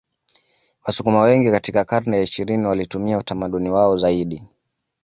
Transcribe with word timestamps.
Wasukuma 0.85 1.21
wengi 1.21 1.51
katika 1.51 1.85
karne 1.85 2.17
ya 2.17 2.23
ishirini 2.23 2.65
walitumia 2.65 3.17
utamaduni 3.17 3.69
wao 3.69 3.97
zaidi 3.97 4.43